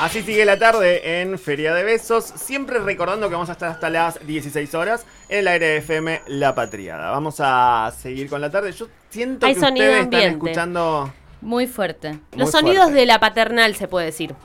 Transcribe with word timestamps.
Así 0.00 0.22
sigue 0.22 0.44
la 0.44 0.56
tarde 0.56 1.20
en 1.20 1.40
Feria 1.40 1.74
de 1.74 1.82
Besos, 1.82 2.24
siempre 2.24 2.78
recordando 2.78 3.28
que 3.28 3.34
vamos 3.34 3.48
a 3.48 3.52
estar 3.52 3.68
hasta 3.68 3.90
las 3.90 4.24
16 4.24 4.72
horas 4.76 5.04
en 5.28 5.40
el 5.40 5.48
aire 5.48 5.66
de 5.66 5.76
FM 5.78 6.22
La 6.28 6.54
Patriada. 6.54 7.10
Vamos 7.10 7.38
a 7.40 7.92
seguir 7.98 8.30
con 8.30 8.40
la 8.40 8.48
tarde. 8.48 8.70
Yo 8.70 8.86
siento 9.10 9.44
Hay 9.46 9.54
que 9.54 9.60
sonido 9.60 9.86
ustedes 9.86 10.04
están 10.04 10.22
escuchando... 10.22 11.12
Muy 11.40 11.66
fuerte. 11.66 12.12
Muy 12.12 12.20
Los 12.36 12.52
sonidos 12.52 12.84
fuerte. 12.84 13.00
de 13.00 13.06
la 13.06 13.18
paternal, 13.18 13.74
se 13.74 13.88
puede 13.88 14.06
decir. 14.06 14.36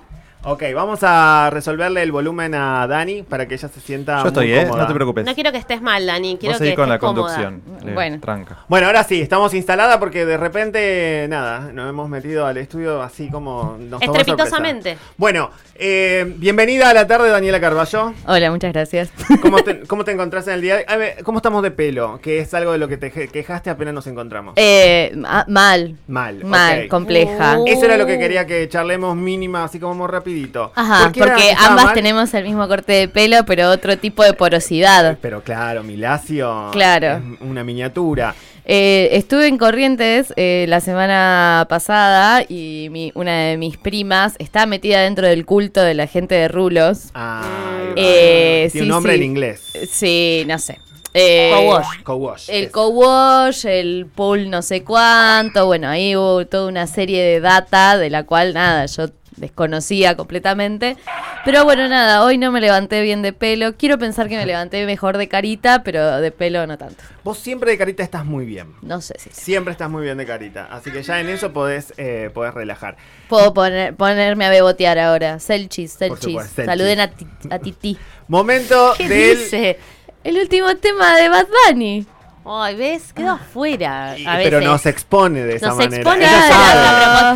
Ok, 0.46 0.62
vamos 0.76 1.00
a 1.04 1.50
resolverle 1.54 2.04
el 2.04 2.12
volumen 2.12 2.54
a 2.54 2.86
Dani 2.86 3.24
para 3.24 3.48
que 3.48 3.54
ella 3.56 3.70
se 3.70 3.80
sienta 3.80 4.22
Yo 4.24 4.28
estoy, 4.28 4.50
muy 4.50 4.58
¿eh? 4.60 4.64
cómoda. 4.64 4.82
No 4.82 4.88
te 4.90 4.94
preocupes. 4.94 5.26
No 5.26 5.34
quiero 5.36 5.54
que 5.54 5.58
estés 5.58 5.82
mal, 5.82 6.06
Dani. 6.06 6.38
Quiero 6.38 6.52
Vos 6.56 6.60
que 6.60 6.66
seguís 6.66 6.76
con 6.78 6.90
la 6.90 6.96
estés 6.96 7.08
cómoda. 7.08 7.36
conducción. 7.38 7.62
Leo, 7.86 7.94
Bueno. 7.96 8.20
Tranca. 8.20 8.58
Bueno, 8.68 8.88
ahora 8.88 9.06
sí, 9.06 9.22
estamos 9.22 9.54
instalada 9.54 10.02
porque 10.02 10.26
de 10.26 10.36
repente, 10.36 11.28
nada, 11.30 11.72
nos 11.72 11.88
hemos 11.90 12.10
metido 12.10 12.46
al 12.46 12.58
estudio 12.58 13.02
así 13.02 13.30
como 13.30 13.78
nos 13.80 14.02
tomó 14.02 14.16
Estrepitosamente. 14.18 14.90
sorpresa. 14.96 15.14
Bueno, 15.16 15.50
eh, 15.76 16.34
bienvenida 16.36 16.90
a 16.90 16.94
la 16.94 17.08
tarde, 17.08 17.30
Daniela 17.30 17.62
Carballo. 17.62 18.14
Hola, 18.28 18.52
muchas 18.52 18.74
gracias. 18.74 19.12
¿Cómo 19.42 19.64
te, 19.64 19.80
cómo 19.88 20.04
te 20.04 20.12
encontrás 20.12 20.46
en 20.50 20.56
el 20.56 20.62
día? 20.62 20.76
de- 20.76 20.86
A 20.90 20.98
ver, 20.98 21.24
¿cómo 21.24 21.38
estamos 21.38 21.64
de 21.64 21.72
pelo? 21.72 22.20
Que 22.22 22.40
es 22.40 22.54
algo 22.54 22.74
de 22.74 22.80
lo 22.80 22.90
que 22.90 22.98
te 22.98 23.14
je- 23.14 23.30
quejaste 23.32 23.70
apenas 23.70 23.94
nos 23.94 24.08
encontramos. 24.08 24.56
Eh, 24.58 25.14
ma- 25.16 25.46
mal. 25.48 25.96
Mal, 26.10 26.44
Mal, 26.44 26.82
ok. 26.84 26.88
compleja. 26.90 27.60
Uh. 27.60 27.66
Eso 27.66 27.86
era 27.86 27.96
lo 27.96 28.06
que 28.06 28.20
quería 28.20 28.46
que 28.46 28.68
charlemos 28.68 29.16
mínima, 29.16 29.64
así 29.64 29.80
como 29.80 29.96
muy 29.96 30.08
rapidito. 30.34 30.72
Ajá, 30.76 31.04
¿Por 31.04 31.12
qué 31.14 31.20
era 31.22 31.34
porque 31.34 31.52
ambas 31.58 31.86
mal? 31.86 31.94
tenemos 31.94 32.34
el 32.34 32.44
mismo 32.44 32.68
corte 32.68 32.94
de 32.94 33.08
pelo, 33.08 33.46
pero 33.46 33.70
otro 33.70 33.98
tipo 33.98 34.24
de 34.24 34.34
porosidad. 34.34 35.18
Pero 35.22 35.42
claro, 35.44 35.84
mi 35.84 35.98
lacio 35.98 36.70
Claro. 36.72 37.18
es 37.18 37.42
una 37.42 37.64
miniatura. 37.64 38.36
Eh, 38.66 39.10
estuve 39.12 39.48
en 39.48 39.58
Corrientes 39.58 40.34
eh, 40.38 40.66
la 40.70 40.80
semana 40.80 41.66
pasada 41.70 42.44
y 42.48 42.88
mi- 42.92 43.12
una 43.14 43.48
de 43.48 43.58
mis 43.58 43.76
primas 43.78 44.36
está 44.40 44.66
metida 44.66 45.02
dentro 45.02 45.28
del 45.28 45.46
culto 45.46 45.82
de 45.82 45.94
la 45.94 46.08
gente 46.08 46.36
de 46.36 46.48
rulos. 46.48 47.10
Ay, 47.14 47.94
Eh, 47.98 48.70
Tiene 48.72 48.72
sí, 48.72 48.82
un 48.82 48.88
nombre 48.88 49.14
sí. 49.14 49.20
en 49.20 49.24
inglés. 49.26 49.62
Sí, 49.92 50.44
no 50.48 50.58
sé. 50.60 50.80
Eh, 51.14 51.52
Co-wash. 51.54 52.02
Co-wash. 52.04 52.50
El 52.50 52.72
co-wash, 52.72 53.66
el 53.68 54.08
pool 54.16 54.50
no 54.50 54.62
sé 54.64 54.84
cuánto, 54.84 55.66
bueno, 55.68 55.88
ahí 55.90 56.16
hubo 56.16 56.48
toda 56.48 56.68
una 56.68 56.88
serie 56.88 57.22
de 57.22 57.40
data 57.40 57.98
de 58.00 58.10
la 58.10 58.24
cual 58.24 58.54
nada, 58.56 58.86
yo 58.88 59.10
desconocía 59.38 60.16
completamente. 60.18 60.98
Pero 61.46 61.64
bueno, 61.66 61.88
nada, 61.88 62.24
hoy 62.24 62.38
no 62.38 62.52
me 62.52 62.62
levanté 62.62 63.02
bien 63.02 63.22
de 63.22 63.34
pelo. 63.34 63.76
Quiero 63.76 63.98
pensar 63.98 64.30
que 64.30 64.38
me 64.38 64.46
levanté 64.46 64.86
mejor 64.86 65.18
de 65.18 65.28
carita, 65.28 65.84
pero 65.84 66.20
de 66.22 66.32
pelo 66.32 66.66
no 66.68 66.78
tanto. 66.78 67.04
Vos 67.24 67.38
siempre 67.38 67.72
de 67.72 67.78
carita 67.78 68.04
estás 68.04 68.26
muy 68.26 68.46
bien. 68.46 68.74
No 68.82 69.02
sé 69.02 69.16
si 69.20 69.30
Siempre 69.32 69.72
estás 69.72 69.90
muy 69.90 70.04
bien 70.04 70.18
de 70.18 70.26
carita. 70.26 70.68
Así 70.72 70.92
que 70.92 71.04
ya 71.04 71.20
en 71.20 71.30
eso 71.30 71.52
podés, 71.54 71.94
eh, 71.98 72.30
podés 72.34 72.54
relajar. 72.54 72.98
puedo 73.30 73.54
poner, 73.54 73.96
ponerme 73.96 74.46
a 74.46 74.50
bebotear 74.50 75.00
ahora. 75.00 75.40
Selchis, 75.40 75.92
Selchis. 75.94 76.42
Saluden 76.66 77.00
a, 77.00 77.08
ti- 77.10 77.28
a 77.50 77.60
Titi. 77.60 77.98
Momento 78.28 78.94
¿Qué 78.98 79.08
del. 79.10 79.38
dice? 79.40 79.80
El 80.24 80.38
último 80.38 80.76
tema 80.78 81.18
de 81.18 81.28
Bad 81.30 81.48
Bunny. 81.68 82.06
Ay, 82.46 82.76
¿ves? 82.76 83.14
Quedó 83.14 83.32
afuera. 83.32 84.18
Y- 84.18 84.26
A 84.26 84.36
pero 84.38 84.60
nos 84.62 84.86
expone 84.86 85.44
de 85.44 85.56
esa 85.56 85.68
Nos 85.68 85.78
manera. 85.78 85.96
expone 85.98 86.26
Ella 86.26 86.46
a 86.46 86.50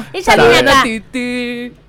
sabe. 0.02 0.06
Ella 0.14 0.26
Sabe. 0.36 0.50
viene 0.50 0.72
acá. 0.72 1.82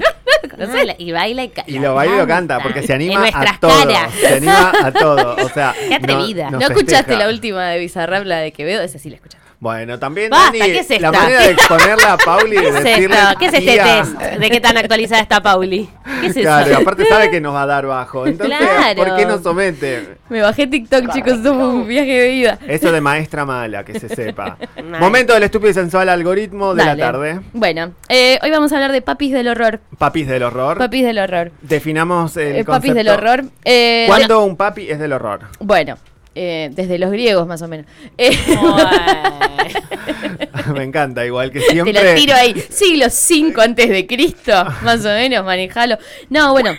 No, 0.58 0.66
y 0.98 1.10
baila 1.10 1.42
y, 1.44 1.48
ca- 1.48 1.64
Y 1.66 1.78
lo 1.78 1.94
baila 1.94 2.14
y 2.14 2.18
lo 2.18 2.26
canta, 2.28 2.60
porque 2.60 2.82
se 2.82 2.92
En 2.92 3.00
anima 3.02 3.20
nuestras 3.20 3.56
a 3.56 3.58
todo. 3.60 3.70
caras. 3.70 4.12
Se 4.14 4.34
anima 4.36 4.72
a 4.84 4.92
todo. 4.92 5.36
O 5.44 5.48
sea, 5.48 5.74
Qué 5.88 5.94
atrevida. 5.94 6.50
¿No 6.50 6.60
escuchaste 6.60 7.16
la 7.16 7.28
última 7.28 7.70
de 7.70 7.78
Bizarrap, 7.80 8.24
la 8.24 8.38
de 8.38 8.52
Quevedo? 8.52 8.82
Esa 8.82 8.98
sí 8.98 9.08
la 9.10 9.16
escuchaste. 9.16 9.43
Bueno, 9.64 9.98
también 9.98 10.28
Basta, 10.28 10.58
Dani, 10.58 10.72
¿qué 10.72 10.78
es 10.80 11.00
la 11.00 11.10
manera 11.10 11.40
de 11.40 11.50
exponerla 11.52 12.12
a 12.12 12.16
Pauli 12.18 12.54
¿Qué 12.56 12.60
de 12.60 12.68
es 12.68 12.84
decirle? 12.84 13.16
¿Qué 13.38 13.46
es 13.46 13.54
este 13.54 13.78
test? 13.78 14.20
¿De 14.38 14.50
qué 14.50 14.60
tan 14.60 14.76
actualizada 14.76 15.22
está 15.22 15.42
Pauli? 15.42 15.88
¿Qué 16.20 16.26
es? 16.26 16.34
Claro, 16.34 16.76
aparte 16.76 17.06
sabe 17.06 17.30
que 17.30 17.40
nos 17.40 17.54
va 17.54 17.62
a 17.62 17.66
dar 17.66 17.86
bajo. 17.86 18.26
Entonces, 18.26 18.58
Claro. 18.58 18.94
¿por 19.02 19.16
qué 19.16 19.24
nos 19.24 19.42
somete? 19.42 20.18
Me 20.28 20.42
bajé 20.42 20.66
TikTok, 20.66 21.10
chicos, 21.14 21.38
somos 21.42 21.72
un 21.72 21.88
viaje 21.88 22.12
de 22.12 22.28
vida. 22.28 22.58
Eso 22.68 22.92
de 22.92 23.00
maestra 23.00 23.46
mala, 23.46 23.84
que 23.86 23.98
se 23.98 24.10
sepa. 24.10 24.58
Mal. 24.84 25.00
Momento 25.00 25.32
del 25.32 25.44
estúpido 25.44 25.70
y 25.70 25.74
sensual 25.74 26.10
algoritmo 26.10 26.74
de 26.74 26.84
Dale. 26.84 27.00
la 27.00 27.06
tarde. 27.12 27.40
Bueno, 27.54 27.92
eh, 28.10 28.38
hoy 28.42 28.50
vamos 28.50 28.70
a 28.70 28.74
hablar 28.74 28.92
de 28.92 29.00
papis 29.00 29.32
del 29.32 29.48
horror. 29.48 29.80
Papis 29.96 30.26
del 30.28 30.42
horror. 30.42 30.76
Papis 30.76 31.04
del 31.06 31.18
horror. 31.18 31.52
Definamos 31.62 32.36
el 32.36 32.56
Eh, 32.56 32.64
papis 32.64 32.90
concepto. 32.92 32.94
del 32.96 33.08
horror. 33.08 33.44
Eh, 33.64 34.04
¿Cuándo 34.08 34.44
un 34.44 34.58
papi 34.58 34.90
es 34.90 34.98
del 34.98 35.14
horror? 35.14 35.40
Bueno, 35.58 35.96
eh, 36.34 36.70
desde 36.72 36.98
los 36.98 37.10
griegos 37.10 37.46
más 37.46 37.62
o 37.62 37.68
menos. 37.68 37.86
Eh. 38.18 38.36
Me 40.74 40.82
encanta, 40.82 41.24
igual 41.26 41.50
que 41.50 41.60
te 41.60 41.70
siempre. 41.70 41.92
lo 41.92 42.14
tiro 42.14 42.34
ahí. 42.34 42.54
Siglo 42.70 43.06
5 43.10 43.60
antes 43.60 43.88
de 43.88 44.06
Cristo, 44.06 44.52
más 44.82 45.04
o 45.04 45.08
menos, 45.08 45.44
manejalo. 45.44 45.98
No, 46.30 46.52
bueno. 46.52 46.72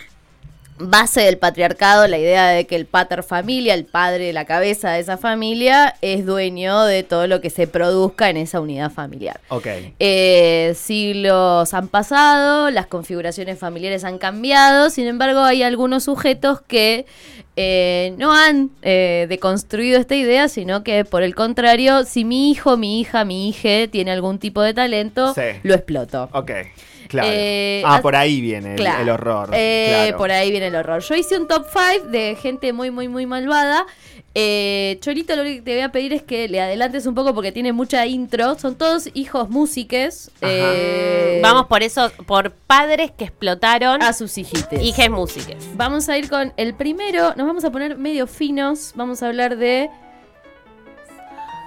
Base 0.78 1.22
del 1.22 1.38
patriarcado, 1.38 2.06
la 2.08 2.18
idea 2.18 2.48
de 2.50 2.68
que 2.68 2.76
el 2.76 2.86
pater 2.86 3.24
familia, 3.24 3.74
el 3.74 3.86
padre, 3.86 4.34
la 4.34 4.44
cabeza 4.44 4.92
de 4.92 5.00
esa 5.00 5.18
familia, 5.18 5.96
es 6.02 6.26
dueño 6.26 6.84
de 6.84 7.04
todo 7.04 7.28
lo 7.28 7.40
que 7.40 7.50
se 7.50 7.66
produzca 7.66 8.30
en 8.30 8.36
esa 8.36 8.60
unidad 8.60 8.92
familiar. 8.92 9.40
Ok. 9.48 9.68
Eh, 10.00 10.74
siglos 10.76 11.74
han 11.74 11.88
pasado, 11.88 12.72
las 12.72 12.88
configuraciones 12.88 13.58
familiares 13.58 14.04
han 14.04 14.18
cambiado, 14.18 14.90
sin 14.90 15.08
embargo 15.08 15.40
hay 15.42 15.64
algunos 15.64 16.04
sujetos 16.04 16.60
que 16.62 17.06
eh, 17.56 18.14
no 18.18 18.34
han 18.34 18.70
eh, 18.82 19.28
deconstruido 19.30 19.98
esta 19.98 20.16
idea, 20.16 20.50
sino 20.50 20.84
que 20.84 21.06
por 21.06 21.24
el 21.24 21.36
contrario, 21.36 22.04
si 22.04 22.26
mi 22.26 22.52
hijo, 22.52 22.76
mi 22.76 23.00
hija, 23.00 23.24
mi 23.24 23.48
hija 23.48 23.88
tiene 23.90 24.12
algún 24.12 24.40
tipo 24.40 24.62
de 24.62 24.74
talento, 24.74 25.34
Sí. 25.34 25.42
lo 25.64 25.74
exploto. 25.74 26.28
Ok. 26.34 26.52
Claro. 27.22 27.30
Eh, 27.32 27.82
ah, 27.86 28.00
por 28.02 28.16
ahí 28.16 28.42
viene 28.42 28.72
el, 28.74 28.80
Claro. 28.80 29.02
el 29.02 29.10
horror. 29.10 29.50
Eh, 29.54 29.88
claro. 29.90 30.18
Por 30.18 30.32
ahí 30.32 30.52
viene 30.52 30.68
el 30.68 30.76
horror. 30.76 31.02
Yo 31.02 31.16
hice 31.16 31.38
un 31.40 31.48
top 31.48 31.66
5 31.72 32.08
de 32.10 32.36
gente 32.42 32.72
muy, 32.74 32.92
muy, 32.92 33.08
muy 33.08 33.26
malvada. 33.26 33.86
Eh, 34.38 34.98
Cholito, 35.00 35.34
lo 35.38 35.44
que 35.44 35.62
te 35.62 35.74
voy 35.76 35.82
a 35.82 35.94
pedir 35.94 36.12
es 36.12 36.22
que 36.22 36.50
le 36.50 36.60
adelantes 36.60 37.06
un 37.06 37.16
poco 37.16 37.34
porque 37.34 37.54
tiene 37.54 37.72
mucha 37.72 38.06
intro. 38.06 38.60
Son 38.60 38.76
todos 38.76 39.10
hijos 39.14 39.50
músiques. 39.50 40.30
Eh, 40.42 41.40
Vamos 41.42 41.68
por 41.68 41.84
eso, 41.84 42.12
por 42.26 42.52
padres 42.52 43.12
que 43.18 43.24
explotaron 43.26 44.02
a 44.04 44.12
sus 44.12 44.38
hijites. 44.38 44.82
hijes 44.82 45.10
músicas. 45.10 45.56
Vamos 45.76 46.10
a 46.10 46.18
ir 46.18 46.30
con 46.30 46.52
el 46.58 46.74
primero. 46.74 47.34
Nos 47.38 47.48
vamos 47.48 47.64
a 47.64 47.72
poner 47.72 47.98
medio 47.98 48.28
finos. 48.28 48.92
Vamos 48.96 49.24
a 49.24 49.28
hablar 49.28 49.56
de. 49.58 49.90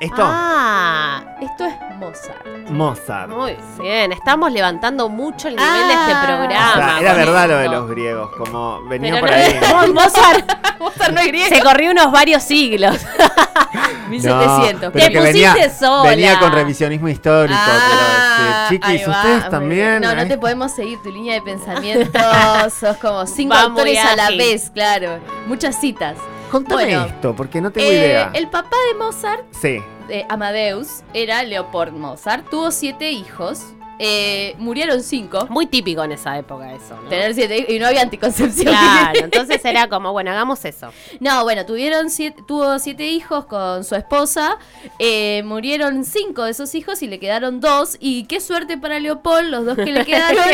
Esto, 0.01 0.23
Ah, 0.25 1.23
Esto 1.41 1.65
es 1.67 1.75
Mozart. 1.99 2.47
Mozart. 2.71 3.31
muy 3.31 3.57
bien. 3.81 4.13
Estamos 4.13 4.53
levantando 4.53 5.09
mucho 5.09 5.49
el 5.49 5.57
nivel 5.57 5.89
de 5.89 5.95
Ah. 5.95 6.07
este 6.09 6.13
O 6.15 6.27
programa. 6.37 6.75
sea, 6.75 7.01
era 7.01 7.15
verdad 7.15 7.49
lo 7.49 7.57
de 7.59 7.69
los 7.69 7.89
griegos, 7.91 8.31
como 8.37 8.83
venía 8.85 9.15
Pero 9.15 9.27
por 9.27 9.31
no- 9.31 9.37
ahí. 9.37 9.89
no, 9.89 9.95
Mozart 9.95 10.53
Mozart 10.79 11.13
no 11.15 11.21
es 11.21 11.27
griego. 11.29 11.49
se 11.49 11.61
corrió 11.63 11.91
unos 11.91 12.13
varios 12.13 12.43
siglos. 12.45 12.97
1700. 14.09 14.91
pero 14.93 15.07
Te 15.07 15.13
que 15.13 15.19
pusiste 15.19 15.49
venía, 15.53 15.71
sola. 15.71 16.11
venía 16.11 16.39
con 16.39 16.53
revisionismo 16.53 17.09
histórico. 17.09 17.59
Ah, 17.61 18.67
pero, 18.71 18.81
ahí 18.87 18.99
chiquis, 18.99 19.09
va, 19.09 19.17
ustedes 19.19 19.51
también. 19.51 20.01
No, 20.01 20.15
no 20.15 20.27
te 20.27 20.39
podemos 20.39 20.73
seguir 20.73 21.03
tu 21.03 21.11
línea 21.11 21.35
de 21.35 21.43
pensamiento. 21.43 22.19
Sos 22.81 22.97
como 22.99 23.27
cinco 23.27 23.55
Va 23.55 23.69
muy 23.69 23.81
autores 23.81 23.99
a 23.99 24.17
la 24.17 24.31
vez, 24.31 24.71
claro. 24.73 25.19
Muchas 25.47 25.79
citas. 25.81 26.17
Contame 26.51 26.85
Bueno, 26.85 27.05
esto, 27.07 27.35
porque 27.37 27.61
no 27.61 27.71
tengo 27.71 27.89
Eh, 27.89 27.95
idea. 27.95 28.31
El 28.35 28.49
papá 28.49 28.77
de 28.93 28.99
Mozart, 28.99 29.45
Sí. 29.53 29.79
eh, 30.09 30.27
Amadeus, 30.29 31.03
era 31.15 31.43
Leopold 31.43 31.93
Mozart. 31.93 32.49
Tuvo 32.49 32.71
siete 32.71 33.11
hijos. 33.11 33.61
Eh, 34.01 34.55
murieron 34.59 35.03
cinco. 35.03 35.49
Muy 35.51 35.67
típico 35.67 36.05
en 36.05 36.13
esa 36.13 36.39
época 36.39 36.73
eso, 36.73 36.95
¿no? 37.03 37.09
Tener 37.09 37.35
siete 37.35 37.67
y 37.69 37.81
no 37.81 37.87
había 37.89 38.03
anticoncepción. 38.03 38.67
Claro, 38.69 39.19
entonces 39.25 39.65
era 39.65 39.89
como, 39.89 40.13
bueno, 40.13 40.31
hagamos 40.31 40.65
eso. 40.65 40.93
No, 41.19 41.43
bueno, 41.43 41.67
tuvieron 41.67 42.09
siete, 42.09 42.41
tuvo 42.47 42.79
siete 42.79 43.09
hijos 43.09 43.47
con 43.47 43.83
su 43.83 43.97
esposa. 43.97 44.57
eh, 45.01 45.43
murieron 45.45 46.05
cinco 46.05 46.45
de 46.45 46.53
esos 46.53 46.77
hijos 46.77 47.03
y 47.03 47.09
le 47.09 47.19
quedaron 47.19 47.59
dos. 47.61 47.97
Y 47.99 48.27
qué 48.27 48.39
suerte 48.41 48.79
para 48.79 49.01
Leopold, 49.01 49.51
los 49.51 49.67
dos 49.67 49.75
que 49.77 49.87
le 49.93 50.05
quedaron 50.07 50.45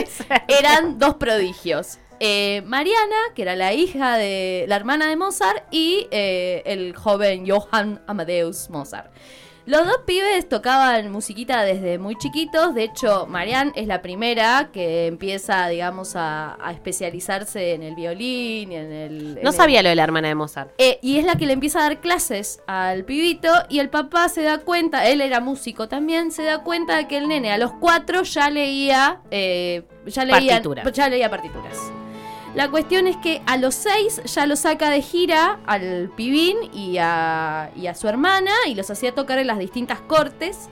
eran 0.48 0.98
dos 0.98 1.16
prodigios. 1.16 1.98
Eh, 2.20 2.62
Mariana, 2.66 3.16
que 3.34 3.42
era 3.42 3.56
la 3.56 3.72
hija 3.72 4.16
de 4.16 4.64
la 4.68 4.76
hermana 4.76 5.08
de 5.08 5.16
Mozart, 5.16 5.64
y 5.70 6.06
eh, 6.10 6.62
el 6.66 6.94
joven 6.94 7.44
Johann 7.48 8.00
Amadeus 8.06 8.70
Mozart. 8.70 9.10
Los 9.66 9.86
dos 9.86 10.00
pibes 10.06 10.46
tocaban 10.46 11.10
musiquita 11.10 11.62
desde 11.62 11.98
muy 11.98 12.16
chiquitos. 12.18 12.74
De 12.74 12.82
hecho, 12.84 13.26
Marianne 13.26 13.72
es 13.76 13.86
la 13.86 14.02
primera 14.02 14.68
que 14.74 15.06
empieza, 15.06 15.66
digamos, 15.68 16.16
a, 16.16 16.58
a 16.62 16.70
especializarse 16.72 17.72
en 17.72 17.82
el 17.82 17.94
violín 17.94 18.72
y 18.72 18.76
en 18.76 18.92
el. 18.92 19.38
en 19.38 19.42
No 19.42 19.50
el- 19.50 19.56
sabía 19.56 19.82
lo 19.82 19.88
de 19.88 19.94
la 19.94 20.04
hermana 20.04 20.28
de 20.28 20.34
Mozart. 20.34 20.70
eh, 20.76 20.98
y 21.00 21.16
es 21.16 21.24
la 21.24 21.36
que 21.36 21.46
le 21.46 21.54
empieza 21.54 21.78
a 21.78 21.84
dar 21.84 22.00
clases 22.02 22.60
al 22.66 23.06
pibito 23.06 23.48
y 23.70 23.78
el 23.78 23.88
papá 23.88 24.28
se 24.28 24.42
da 24.42 24.58
cuenta, 24.58 25.08
él 25.08 25.22
era 25.22 25.40
músico 25.40 25.88
también, 25.88 26.30
se 26.30 26.42
da 26.42 26.58
cuenta 26.62 26.98
de 26.98 27.08
que 27.08 27.16
el 27.16 27.26
nene 27.28 27.50
a 27.50 27.56
los 27.56 27.72
cuatro 27.72 28.22
ya 28.22 28.50
leía, 28.50 29.22
eh, 29.30 29.84
ya 30.06 30.24
leía, 30.24 30.52
Partitura. 30.54 30.90
ya 30.90 31.08
leía 31.08 31.30
partituras. 31.30 31.78
La 32.54 32.70
cuestión 32.70 33.08
es 33.08 33.16
que 33.16 33.42
a 33.46 33.56
los 33.56 33.74
seis 33.74 34.22
ya 34.26 34.46
lo 34.46 34.54
saca 34.54 34.88
de 34.90 35.02
gira 35.02 35.58
al 35.66 36.10
pibín 36.16 36.56
y 36.72 36.98
a, 37.00 37.70
y 37.74 37.88
a 37.88 37.94
su 37.96 38.06
hermana 38.06 38.52
y 38.66 38.76
los 38.76 38.88
hacía 38.90 39.12
tocar 39.12 39.38
en 39.38 39.48
las 39.48 39.58
distintas 39.58 40.00
cortes. 40.00 40.68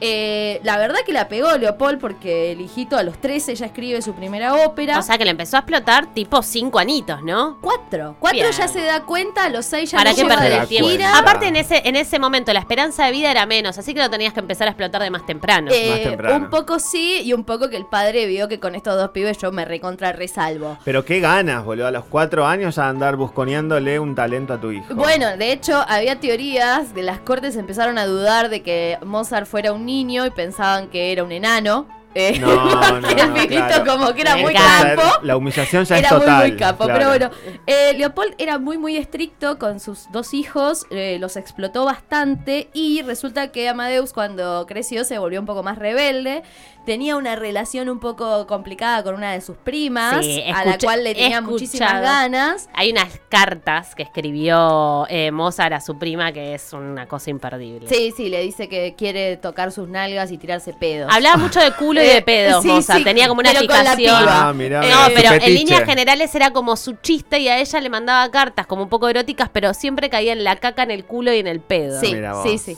Eh, 0.00 0.60
la 0.64 0.76
verdad 0.78 0.98
que 1.06 1.12
la 1.12 1.28
pegó 1.28 1.56
Leopold 1.56 2.00
porque 2.00 2.52
el 2.52 2.60
hijito 2.60 2.96
a 2.96 3.02
los 3.04 3.18
13 3.20 3.54
ya 3.54 3.66
escribe 3.66 4.02
su 4.02 4.14
primera 4.14 4.54
ópera. 4.66 4.98
O 4.98 5.02
sea 5.02 5.16
que 5.18 5.24
le 5.24 5.30
empezó 5.30 5.56
a 5.56 5.60
explotar 5.60 6.06
tipo 6.12 6.42
cinco 6.42 6.78
anitos, 6.78 7.22
¿no? 7.22 7.58
cuatro. 7.60 8.16
Cuatro 8.18 8.40
Bien. 8.40 8.50
ya 8.50 8.66
se 8.68 8.82
da 8.82 9.02
cuenta, 9.04 9.44
a 9.44 9.48
los 9.48 9.64
seis 9.64 9.90
ya 9.90 9.98
¿Para 9.98 10.10
no 10.10 10.16
qué 10.16 10.22
lleva 10.22 10.34
perder 10.36 10.60
el 10.62 10.68
tiempo? 10.68 10.90
Aparte, 11.14 11.46
en 11.46 11.56
ese, 11.56 11.82
en 11.84 11.94
ese 11.96 12.18
momento 12.18 12.52
la 12.52 12.60
esperanza 12.60 13.04
de 13.06 13.12
vida 13.12 13.30
era 13.30 13.46
menos, 13.46 13.78
así 13.78 13.94
que 13.94 14.00
lo 14.00 14.10
tenías 14.10 14.32
que 14.32 14.40
empezar 14.40 14.66
a 14.66 14.70
explotar 14.72 15.02
de 15.02 15.10
más 15.10 15.24
temprano. 15.24 15.70
Eh, 15.72 15.90
Más 15.90 16.00
temprano. 16.02 16.36
un 16.36 16.50
poco 16.50 16.78
sí 16.78 17.20
y 17.22 17.32
un 17.32 17.44
poco 17.44 17.68
que 17.68 17.76
el 17.76 17.86
padre 17.86 18.26
vio 18.26 18.48
que 18.48 18.58
con 18.58 18.74
estos 18.74 18.96
dos 18.96 19.10
pibes 19.10 19.38
yo 19.38 19.52
me 19.52 19.64
recontra 19.64 20.12
resalvo. 20.12 20.78
Pero 20.84 21.04
qué 21.04 21.20
ganas, 21.20 21.64
boludo, 21.64 21.86
a 21.86 21.90
los 21.90 22.04
cuatro 22.06 22.46
años 22.46 22.76
ya 22.76 22.88
andar 22.88 23.16
busconeándole 23.16 23.98
un 24.00 24.14
talento 24.14 24.54
a 24.54 24.60
tu 24.60 24.72
hijo. 24.72 24.94
Bueno, 24.94 25.36
de 25.36 25.52
hecho, 25.52 25.84
había 25.88 26.18
teorías 26.18 26.94
de 26.94 27.02
las 27.02 27.20
cortes 27.20 27.56
empezaron 27.56 27.98
a 27.98 28.06
dudar 28.06 28.48
de 28.48 28.62
que 28.62 28.98
Mozart 29.04 29.46
fuera 29.46 29.72
un 29.72 29.81
niño 29.86 30.26
y 30.26 30.30
pensaban 30.30 30.88
que 30.88 31.12
era 31.12 31.24
un 31.24 31.32
enano. 31.32 31.86
Eh, 32.14 32.38
No, 32.38 32.56
no, 33.00 33.00
porque 33.08 33.22
el 33.22 33.32
pibito 33.32 33.66
claro. 33.66 33.84
como 33.86 34.12
que 34.14 34.20
era 34.22 34.36
muy 34.36 34.52
campo. 34.54 35.02
La 35.22 35.36
humillación 35.36 35.84
ya 35.84 35.98
Era 35.98 36.08
es 36.08 36.14
total. 36.14 36.38
muy, 36.42 36.48
muy 36.50 36.58
capo, 36.58 36.84
claro. 36.84 36.98
pero 36.98 37.28
bueno. 37.30 37.58
eh, 37.66 37.92
Leopold 37.96 38.34
era 38.38 38.58
muy, 38.58 38.78
muy 38.78 38.96
estricto 38.96 39.58
con 39.58 39.80
sus 39.80 40.10
dos 40.12 40.34
hijos, 40.34 40.86
eh, 40.90 41.16
los 41.20 41.36
explotó 41.36 41.84
bastante 41.84 42.68
y 42.74 43.02
resulta 43.02 43.48
que 43.52 43.68
Amadeus 43.68 44.12
cuando 44.12 44.66
creció 44.66 45.04
se 45.04 45.18
volvió 45.18 45.40
un 45.40 45.46
poco 45.46 45.62
más 45.62 45.78
rebelde. 45.78 46.42
Tenía 46.84 47.14
una 47.14 47.36
relación 47.36 47.88
un 47.88 48.00
poco 48.00 48.48
complicada 48.48 49.04
con 49.04 49.14
una 49.14 49.30
de 49.32 49.40
sus 49.40 49.56
primas, 49.56 50.24
Sí, 50.24 50.42
a 50.52 50.64
la 50.64 50.78
cual 50.78 51.04
le 51.04 51.12
he 51.12 51.14
tenía 51.14 51.40
muchísimas 51.40 52.02
ganas. 52.02 52.68
Hay 52.74 52.90
unas 52.90 53.20
cartas 53.28 53.94
que 53.94 54.02
escribió 54.02 55.06
eh, 55.08 55.30
Mozart 55.30 55.74
a 55.74 55.80
su 55.80 55.96
prima 55.96 56.32
que 56.32 56.54
es 56.54 56.72
una 56.72 57.06
cosa 57.06 57.30
imperdible. 57.30 57.88
Sí, 57.88 58.12
sí, 58.16 58.28
le 58.28 58.40
dice 58.42 58.68
que 58.68 58.96
quiere 58.98 59.36
tocar 59.36 59.70
sus 59.70 59.88
nalgas 59.88 60.32
y 60.32 60.38
tirarse 60.38 60.72
pedos. 60.72 61.08
Hablaba 61.14 61.36
mucho 61.36 61.60
de 61.60 61.70
culo 61.72 62.01
de 62.02 62.16
Eh, 62.18 62.22
pedos, 62.22 62.62
sí, 62.62 62.68
Mozart. 62.68 62.98
sí, 62.98 63.04
Tenía 63.04 63.28
como 63.28 63.40
una 63.40 63.50
fijación. 63.50 64.24
Ah, 64.28 64.52
mirá, 64.54 64.84
Eh, 64.86 64.90
No, 64.90 65.14
pero 65.14 65.32
en 65.34 65.54
líneas 65.54 65.84
generales 65.84 66.34
era 66.34 66.50
como 66.52 66.76
su 66.76 66.94
chiste 66.94 67.38
y 67.40 67.48
a 67.48 67.58
ella 67.58 67.80
le 67.80 67.88
mandaba 67.90 68.30
cartas 68.30 68.66
como 68.66 68.82
un 68.82 68.88
poco 68.88 69.08
eróticas, 69.08 69.48
pero 69.52 69.72
siempre 69.74 70.10
caía 70.10 70.32
en 70.32 70.44
la 70.44 70.56
caca, 70.56 70.82
en 70.82 70.90
el 70.90 71.04
culo 71.04 71.32
y 71.32 71.38
en 71.38 71.46
el 71.46 71.60
pedo. 71.60 72.00
Sí, 72.00 72.14
Mirá 72.14 72.34
vos, 72.34 72.42
sí, 72.48 72.58
sí. 72.58 72.76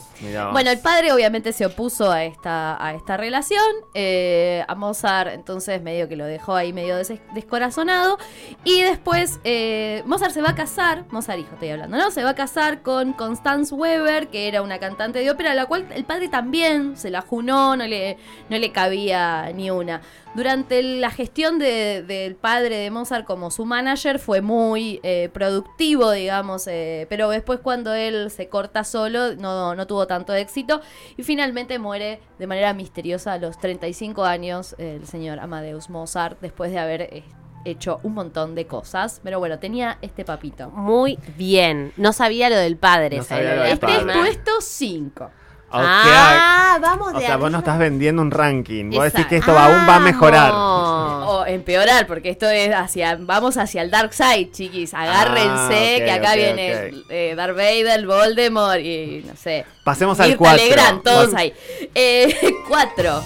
Bueno, 0.51 0.71
el 0.71 0.79
padre 0.79 1.11
obviamente 1.11 1.53
se 1.53 1.65
opuso 1.65 2.11
a 2.11 2.23
esta, 2.23 2.83
a 2.83 2.93
esta 2.93 3.17
relación. 3.17 3.61
eh, 3.93 4.63
a 4.67 4.75
Mozart, 4.75 5.31
entonces 5.33 5.81
medio 5.81 6.07
que 6.09 6.15
lo 6.15 6.25
dejó 6.25 6.55
ahí 6.55 6.73
medio 6.73 6.97
des- 6.97 7.13
descorazonado. 7.33 8.17
Y 8.63 8.81
después 8.81 9.39
eh, 9.43 10.03
Mozart 10.05 10.33
se 10.33 10.41
va 10.41 10.49
a 10.49 10.55
casar, 10.55 11.05
Mozart 11.11 11.39
hijo 11.39 11.49
estoy 11.53 11.69
hablando, 11.69 11.97
¿no? 11.97 12.11
Se 12.11 12.23
va 12.23 12.31
a 12.31 12.35
casar 12.35 12.81
con 12.81 13.13
Constance 13.13 13.73
Weber, 13.73 14.27
que 14.27 14.47
era 14.47 14.61
una 14.61 14.79
cantante 14.79 15.19
de 15.19 15.29
ópera, 15.31 15.51
a 15.51 15.55
la 15.55 15.65
cual 15.65 15.85
el 15.93 16.03
padre 16.05 16.27
también 16.29 16.97
se 16.97 17.09
la 17.09 17.21
junó, 17.21 17.75
no 17.75 17.85
le, 17.87 18.17
no 18.49 18.57
le 18.57 18.71
cabía 18.71 19.14
ni 19.53 19.69
una. 19.71 20.01
Durante 20.35 20.81
la 20.83 21.09
gestión 21.11 21.59
de- 21.59 22.03
del 22.03 22.35
padre 22.35 22.77
de 22.77 22.91
Mozart 22.91 23.25
como 23.25 23.51
su 23.51 23.65
manager 23.65 24.19
fue 24.19 24.41
muy 24.41 24.99
eh, 25.03 25.29
productivo, 25.33 26.11
digamos, 26.11 26.67
eh, 26.67 27.07
pero 27.09 27.29
después 27.29 27.59
cuando 27.61 27.93
él 27.93 28.29
se 28.31 28.49
corta 28.49 28.83
solo 28.83 29.35
no, 29.35 29.75
no 29.75 29.87
tuvo 29.87 30.07
tanto 30.07 30.33
éxito 30.33 30.81
y 31.17 31.23
finalmente 31.23 31.79
muere 31.79 32.19
de 32.39 32.47
manera 32.47 32.73
misteriosa 32.73 33.33
a 33.33 33.37
los 33.37 33.57
35 33.59 34.25
años 34.25 34.75
eh, 34.77 34.97
el 35.01 35.07
señor 35.07 35.39
Amadeus 35.39 35.89
Mozart 35.89 36.37
después 36.41 36.71
de 36.71 36.79
haber 36.79 37.01
eh, 37.03 37.23
hecho 37.63 37.99
un 38.03 38.13
montón 38.13 38.53
de 38.53 38.67
cosas, 38.67 39.21
pero 39.23 39.39
bueno, 39.39 39.57
tenía 39.57 39.97
este 40.01 40.23
papito. 40.23 40.69
Muy 40.69 41.17
bien. 41.35 41.93
No 41.97 42.13
sabía 42.13 42.49
lo 42.49 42.57
del 42.57 42.77
padre. 42.77 43.17
No 43.17 43.23
sabía 43.23 43.55
lo 43.55 43.63
del 43.63 43.71
Este 43.73 43.87
es 43.91 44.03
puesto 44.03 44.51
5. 44.61 45.31
Ok, 45.69 45.81
Ah, 45.83 46.77
vamos 46.81 47.13
O 47.13 47.19
de 47.19 47.25
sea, 47.25 47.35
vos 47.37 47.51
no 47.51 47.57
arriba. 47.57 47.59
estás 47.59 47.77
vendiendo 47.79 48.21
un 48.21 48.31
ranking. 48.31 48.85
Vos 48.91 49.03
decís 49.03 49.21
Exacto. 49.21 49.29
que 49.29 49.37
esto 49.37 49.57
aún 49.59 49.87
va 49.87 49.95
a 49.95 49.99
mejorar. 49.99 50.51
Vamos. 50.51 50.95
O 51.27 51.43
empeorar, 51.45 52.05
porque 52.05 52.29
esto 52.29 52.47
es 52.47 52.73
hacia, 52.73 53.17
vamos 53.19 53.57
hacia 53.57 53.81
el 53.81 53.89
Dark 53.89 54.13
Side, 54.13 54.51
chiquis. 54.51 54.93
Agárrense, 54.93 55.49
Ah, 55.49 55.97
ok, 55.99 56.05
que 56.05 56.11
acá 56.11 56.29
ok, 56.29 56.35
viene 56.35 56.75
ok. 56.75 57.05
eh, 57.09 57.33
Darth 57.35 57.55
Vader, 57.57 58.05
Voldemort 58.05 58.79
y 58.79 59.23
no 59.27 59.35
sé. 59.35 59.65
Pasemos 59.83 60.19
al 60.19 60.27
Mirta 60.29 60.37
4. 60.43 60.57
Legrand, 60.63 61.03
todos 61.03 61.33
ahí. 61.33 61.51
Eh, 61.95 62.35
cuatro. 62.67 63.23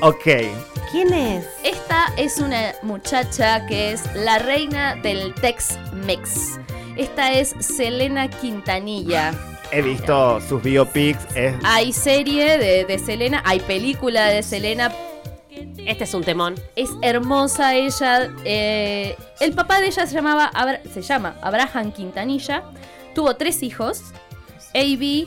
Ok. 0.00 0.24
¿Quién 0.90 1.12
es? 1.12 1.46
Esta 1.62 2.06
es 2.16 2.38
una 2.38 2.72
muchacha 2.82 3.66
que 3.66 3.92
es 3.92 4.02
la 4.14 4.38
reina 4.38 4.94
del 4.96 5.34
Tex-Mex. 5.34 6.58
Esta 6.96 7.32
es 7.32 7.54
Selena 7.60 8.28
Quintanilla. 8.28 9.32
He 9.74 9.82
visto 9.82 10.40
sus 10.40 10.62
biopics. 10.62 11.18
Es 11.34 11.54
Hay 11.64 11.92
serie 11.92 12.58
de, 12.58 12.84
de 12.84 12.98
Selena, 12.98 13.42
hay 13.44 13.60
película 13.60 14.26
de 14.26 14.42
Selena. 14.42 14.92
Este 15.86 16.04
es 16.04 16.14
un 16.14 16.22
temón. 16.24 16.54
Es 16.76 16.90
hermosa 17.02 17.74
ella. 17.74 18.30
eh, 18.44 19.16
el 19.40 19.52
papá 19.52 19.80
de 19.80 19.86
ella 19.88 20.06
se 20.06 20.14
llamaba 20.14 20.46
Abra- 20.54 20.80
se 20.92 21.02
llama 21.02 21.36
Abraham 21.42 21.92
Quintanilla. 21.92 22.62
Tuvo 23.14 23.34
tres 23.36 23.62
hijos: 23.62 24.02
A.B., 24.74 25.26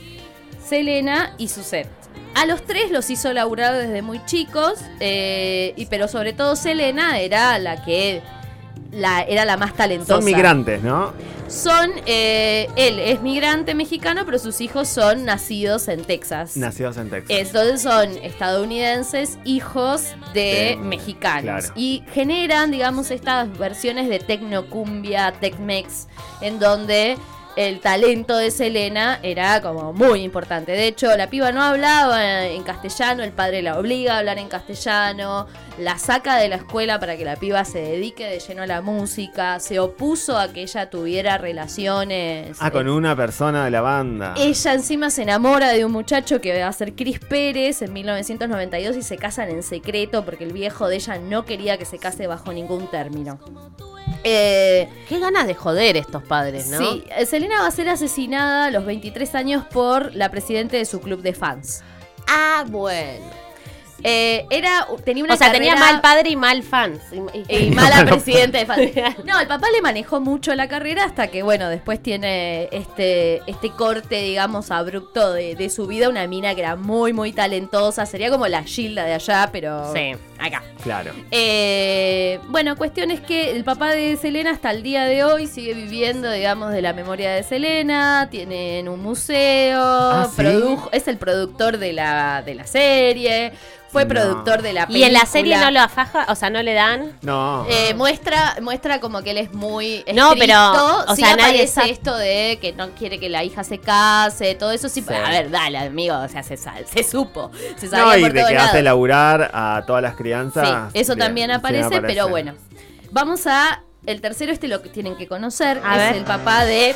Selena 0.66 1.34
y 1.38 1.48
Suzette. 1.50 1.90
A 2.36 2.46
los 2.46 2.62
tres 2.64 2.92
los 2.92 3.10
hizo 3.10 3.34
laburar 3.34 3.74
desde 3.76 4.02
muy 4.02 4.24
chicos, 4.26 4.80
eh, 5.00 5.74
y, 5.76 5.86
pero 5.88 6.08
sobre 6.08 6.34
todo 6.34 6.56
Selena 6.56 7.20
era 7.20 7.58
la 7.60 7.84
que 7.84 8.22
la, 8.92 9.22
era 9.22 9.46
la 9.46 9.58
más 9.58 9.74
talentosa. 9.74 10.16
son 10.16 10.26
migrantes, 10.26 10.82
¿no? 10.84 11.14
Son, 11.48 11.90
eh, 12.06 12.68
él 12.76 13.00
es 13.00 13.22
migrante 13.22 13.74
mexicano, 13.74 14.24
pero 14.26 14.38
sus 14.38 14.60
hijos 14.60 14.90
son 14.90 15.24
nacidos 15.24 15.88
en 15.88 16.04
Texas. 16.04 16.58
Nacidos 16.58 16.98
en 16.98 17.10
Texas. 17.10 17.38
Entonces 17.38 17.82
son 17.82 18.10
estadounidenses, 18.22 19.38
hijos 19.46 20.04
de, 20.34 20.76
De- 20.76 20.78
mexicanos. 20.82 21.44
claro. 21.44 21.68
Y 21.76 22.04
generan, 22.14 22.72
digamos, 22.72 23.12
estas 23.12 23.58
versiones 23.58 24.10
de 24.10 24.20
tecnocumbia, 24.20 25.34
Tex-Mex, 25.40 26.08
en 26.42 26.60
donde 26.60 27.18
el 27.58 27.80
talento 27.80 28.38
de 28.38 28.52
Selena 28.52 29.20
era 29.24 29.64
como 29.64 29.92
muy 29.92 30.22
importante. 30.22 30.74
De 30.74 30.86
hecho, 30.86 31.18
la 31.18 31.28
piba 31.28 31.52
no 31.52 31.64
hablaba 31.64 32.46
en 32.46 32.62
castellano, 32.62 33.24
el 33.24 33.32
padre 33.32 33.64
la 33.64 33.80
obliga 33.80 34.14
a 34.14 34.20
hablar 34.20 34.38
en 34.38 34.48
castellano, 34.48 35.48
la 35.80 35.98
saca 35.98 36.38
de 36.38 36.50
la 36.50 36.58
escuela 36.58 37.00
para 37.00 37.18
que 37.18 37.26
la 37.26 37.36
piba 37.36 37.66
se 37.66 37.80
dedique 37.80 38.28
de 38.28 38.40
lleno 38.40 38.62
a 38.62 38.68
la 38.68 38.82
música, 38.82 39.60
se 39.60 39.80
opuso 39.80 40.38
a 40.38 40.54
que 40.54 40.62
ella 40.62 40.92
tuviera 40.92 41.40
relaciones. 41.40 42.58
Ah, 42.60 42.70
con 42.70 42.88
eh, 42.88 42.92
una 42.92 43.16
persona 43.16 43.66
de 43.66 43.72
la 43.72 43.82
banda. 43.82 44.36
ella 44.38 44.74
encima 44.76 45.10
se 45.10 45.24
enamora 45.24 45.70
de 45.70 45.84
un 45.84 45.92
muchacho 45.92 46.40
que 46.40 46.62
va 46.62 46.68
a 46.68 46.74
ser 46.74 46.94
Chris 46.94 47.20
Pérez 47.20 47.82
en 47.82 47.92
1992 47.92 48.98
y 48.98 49.02
se 49.02 49.18
casan 49.18 49.50
en 49.50 49.64
secreto 49.64 50.24
porque 50.24 50.44
el 50.44 50.54
viejo 50.54 50.88
de 50.88 50.98
ella 50.98 51.18
no 51.18 51.44
quería 51.44 51.80
que 51.80 51.86
se 51.86 51.98
case 51.98 52.28
bajo 52.28 52.54
ningún 52.54 52.86
término. 52.92 53.40
Eh, 54.24 54.90
Qué 55.08 55.20
ganas 55.20 55.48
de 55.48 55.54
joder 55.54 55.96
estos 55.96 56.24
padres, 56.24 56.68
¿no? 56.68 56.80
Sí, 56.80 57.04
eh, 57.16 57.26
Va 57.50 57.66
a 57.66 57.72
ser 57.72 57.90
asesinada 57.90 58.66
a 58.66 58.72
los 58.72 58.86
23 58.86 59.34
años 59.36 59.66
por 59.66 60.14
la 60.14 60.30
presidenta 60.30 60.78
de 60.78 60.86
su 60.86 61.02
club 61.02 61.22
de 61.22 61.34
fans. 61.34 61.84
Ah, 62.28 62.64
bueno. 62.68 63.47
Eh, 64.04 64.46
era, 64.52 64.88
tenía 65.04 65.24
una 65.24 65.34
o 65.34 65.38
sea, 65.38 65.52
tenía 65.52 65.76
mal 65.76 66.02
padre 66.02 66.30
y 66.30 66.36
mal 66.36 66.62
fans. 66.64 67.00
Y- 67.12 67.56
y- 67.56 67.66
y 67.68 67.72
mala 67.76 68.06
presidenta 68.10 68.60
de 68.60 68.66
fans. 68.66 68.92
No, 69.26 69.40
el 69.40 69.48
papá 69.48 69.68
le 69.72 69.82
manejó 69.82 70.20
mucho 70.22 70.54
la 70.56 70.68
carrera 70.68 71.04
hasta 71.04 71.28
que, 71.28 71.42
bueno, 71.44 71.68
después 71.70 72.02
tiene 72.02 72.70
este, 72.72 73.42
este 73.48 73.72
corte, 73.72 74.22
digamos, 74.22 74.70
abrupto 74.72 75.34
de, 75.34 75.56
de 75.56 75.70
su 75.70 75.88
vida. 75.88 76.10
Una 76.10 76.28
mina 76.28 76.54
que 76.54 76.62
era 76.62 76.76
muy, 76.76 77.12
muy 77.14 77.32
talentosa. 77.32 78.06
Sería 78.06 78.30
como 78.30 78.48
la 78.48 78.64
Gilda 78.64 79.04
de 79.06 79.14
allá, 79.14 79.50
pero 79.52 79.94
Sí. 79.94 80.14
acá. 80.40 80.64
Claro. 80.84 81.12
Eh, 81.32 82.40
bueno, 82.50 82.76
cuestión 82.78 83.12
es 83.12 83.20
que 83.20 83.52
el 83.52 83.64
papá 83.64 83.90
de 83.92 84.16
Selena 84.18 84.52
hasta 84.52 84.72
el 84.72 84.84
día 84.84 85.04
de 85.06 85.24
hoy 85.24 85.48
sigue 85.48 85.74
viviendo, 85.74 86.32
digamos, 86.32 86.72
de 86.72 86.82
la 86.82 86.94
memoria 86.94 87.32
de 87.32 87.44
Selena. 87.44 88.28
Tienen 88.30 88.88
un 88.88 89.02
museo. 89.02 89.82
¿Ah, 89.82 90.28
sí? 90.30 90.42
produjo- 90.42 90.90
es 90.92 91.08
el 91.08 91.18
productor 91.18 91.78
de 91.80 91.94
la, 91.94 92.42
de 92.46 92.56
la 92.56 92.66
serie. 92.68 93.54
Fue 93.98 94.06
No. 94.06 94.10
productor 94.10 94.62
de 94.62 94.74
la 94.74 94.84
Y 94.84 94.86
película. 94.88 95.08
en 95.08 95.14
la 95.14 95.26
serie 95.26 95.58
no 95.58 95.72
lo 95.72 95.80
afaja, 95.82 96.26
o 96.30 96.36
sea, 96.36 96.50
no 96.50 96.62
le 96.62 96.74
dan. 96.74 97.14
No. 97.22 97.66
Eh, 97.70 97.94
muestra, 97.96 98.56
muestra 98.62 99.00
como 99.00 99.22
que 99.24 99.32
él 99.32 99.38
es 99.40 99.54
muy 99.54 100.04
No, 100.14 100.34
estricto. 100.34 100.38
pero, 100.40 100.98
o 101.12 101.16
Sí 101.16 101.22
sea, 101.24 101.36
nadie 101.36 101.44
aparece 101.64 101.68
sabe- 101.74 101.90
esto 101.92 102.16
de 102.16 102.60
que 102.62 102.74
no 102.74 102.90
quiere 102.92 103.20
que 103.20 103.30
la 103.30 103.44
hija 103.44 103.64
se 103.64 103.80
case, 103.80 104.54
todo 104.56 104.72
eso 104.72 104.88
sí. 104.90 105.02
Sí. 105.08 105.14
A 105.14 105.30
ver, 105.30 105.50
dale, 105.50 105.78
amigo, 105.80 106.16
o 106.18 106.28
sea, 106.28 106.44
se, 106.44 106.58
se 106.58 107.04
supo, 107.04 107.52
se 107.78 107.86
no, 107.88 107.92
sabía 107.92 108.18
y 108.18 108.22
por 108.22 108.34
de 108.34 108.40
todos 108.42 108.52
que 108.52 108.58
hace 108.58 108.68
lados. 108.68 108.84
laburar 108.84 109.52
a 109.54 109.84
todas 109.88 110.02
las 110.04 110.16
crianzas. 110.16 110.92
Sí, 110.94 111.00
eso 111.00 111.16
bien, 111.16 111.26
también 111.28 111.52
aparece, 111.52 112.02
pero 112.02 112.28
bueno. 112.30 112.54
Vamos 113.12 113.48
a 113.48 113.84
el 114.06 114.22
tercero, 114.22 114.52
este 114.54 114.68
lo 114.70 114.82
que 114.82 114.90
tienen 114.90 115.16
que 115.18 115.28
conocer, 115.28 115.82
A 115.84 115.94
es 115.94 115.98
ver. 115.98 116.16
el 116.18 116.24
papá 116.24 116.64
de... 116.66 116.96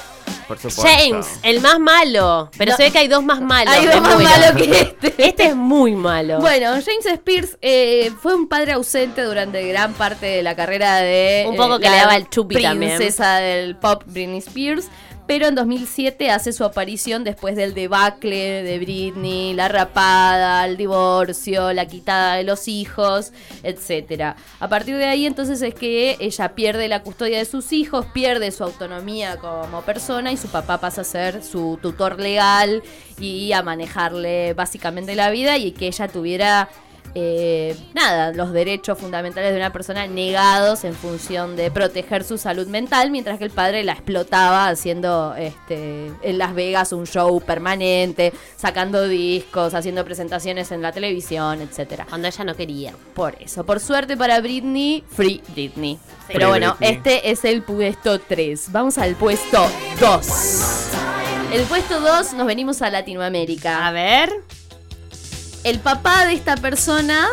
Por 0.52 0.72
supuesto. 0.72 0.84
James, 0.84 1.28
el 1.44 1.62
más 1.62 1.80
malo. 1.80 2.50
Pero 2.58 2.72
No. 2.72 2.78
se 2.78 2.84
ve 2.84 2.92
que 2.92 2.98
hay 3.00 3.08
dos 3.08 3.24
más 3.24 3.40
malos. 3.42 3.74
Hay 3.74 3.86
dos 3.86 4.02
más 4.02 4.16
muero. 4.16 4.30
malo 4.30 4.56
que 4.58 4.64
este. 4.80 5.14
Este 5.32 5.46
es 5.48 5.56
muy 5.56 5.96
malo. 5.96 6.40
Bueno, 6.40 6.72
James 6.72 7.06
Spears 7.06 7.58
eh, 7.62 8.12
fue 8.22 8.36
un 8.36 8.48
padre 8.48 8.74
ausente 8.74 9.22
durante 9.24 9.66
gran 9.68 9.94
parte 9.94 10.26
de 10.26 10.44
la 10.44 10.56
carrera 10.56 10.98
de 10.98 11.46
Un 11.48 11.56
poco 11.56 11.76
eh, 11.76 11.80
que 11.80 11.90
le 11.90 11.96
la 11.96 12.02
daba 12.04 12.16
el 12.18 12.30
chupi 12.30 12.62
también. 12.62 12.98
princesa 12.98 13.38
del 13.38 13.76
pop 13.78 14.04
Britney 14.08 14.40
Spears. 14.40 14.88
Pero 15.28 15.48
en 15.48 15.56
2007 15.56 16.30
hace 16.30 16.54
su 16.54 16.64
aparición 16.64 17.24
después 17.24 17.56
del 17.56 17.74
debacle 17.74 18.64
de 18.64 18.80
Britney, 18.80 19.54
la 19.54 19.68
rapada, 19.68 20.66
el 20.66 20.78
divorcio, 20.78 21.74
la 21.74 21.86
quitada 21.86 22.36
de 22.36 22.44
los 22.44 22.68
hijos, 22.68 23.32
etc. 23.64 24.36
A 24.60 24.68
partir 24.68 24.98
de 24.98 25.06
ahí 25.06 25.26
entonces 25.26 25.62
es 25.62 25.74
que 25.74 26.18
ella 26.20 26.56
pierde 26.56 26.88
la 26.88 27.04
custodia 27.04 27.38
de 27.38 27.46
sus 27.46 27.72
hijos, 27.72 28.06
pierde 28.08 28.52
su 28.52 28.64
autonomía 28.64 29.38
como 29.38 29.82
persona 29.82 30.32
y 30.32 30.38
su 30.38 30.48
papá 30.48 30.80
pasa 30.80 31.02
a 31.02 31.06
ser 31.06 31.44
su 31.44 31.80
tutor 31.82 32.20
legal 32.20 32.84
y 33.20 33.52
a 33.54 33.62
manejarle 33.64 34.54
básicamente 34.54 35.16
la 35.16 35.30
vida 35.30 35.58
y 35.58 35.72
que 35.72 35.88
ella 35.88 36.08
tuviera 36.08 36.70
eh, 37.16 37.76
nada, 37.94 38.32
los 38.34 38.52
derechos 38.52 38.98
fundamentales 38.98 39.52
de 39.52 39.58
una 39.58 39.74
persona 39.74 40.08
negados 40.08 40.84
en 40.84 40.94
función 40.94 41.56
de 41.56 41.72
proteger 41.72 42.24
su 42.24 42.38
salud 42.38 42.68
mental, 42.68 43.12
mientras 43.12 43.38
que 43.38 43.46
el 43.46 43.52
padre 43.52 43.84
la 43.84 43.94
explotaba 43.94 44.68
haciendo 44.68 45.36
este, 45.38 46.12
en 46.22 46.38
Las 46.38 46.54
Vegas 46.54 46.94
un 46.94 47.06
show 47.06 47.40
permanente, 47.42 48.34
sacando 48.56 49.08
discos, 49.08 49.74
haciendo 49.74 50.06
presentaciones 50.06 50.72
en 50.72 50.82
la 50.82 50.92
televisión, 50.92 51.62
etcétera. 51.62 52.06
Cuando 52.08 52.28
ella 52.28 52.44
no 52.44 52.56
quería. 52.56 52.94
Por 53.14 53.36
eso, 53.42 53.66
por 53.66 53.80
suerte 53.80 54.18
para 54.18 54.40
Britney, 54.40 55.04
Free 55.10 55.42
Britney. 55.50 56.00
Pero 56.28 56.40
Free 56.40 56.46
bueno, 56.48 56.76
Britney. 56.80 56.96
este 56.96 57.32
es 57.32 57.46
el 57.46 57.64
puesto 57.64 58.20
3. 58.20 58.72
Vamos 58.72 58.98
al 58.98 59.16
puesto 59.16 59.68
2. 60.00 60.28
El 61.54 61.64
puesto 61.64 62.00
2 62.00 62.34
nos 62.34 62.48
venimos 62.48 62.82
a 62.82 62.90
Latinoamérica. 62.90 63.86
A 63.86 63.92
ver. 63.92 64.32
El 65.64 65.80
papá 65.80 66.26
de 66.26 66.34
esta 66.34 66.56
persona 66.58 67.28